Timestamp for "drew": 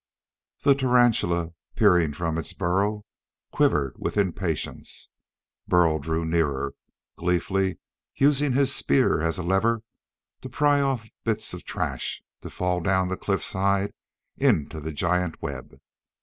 5.99-6.25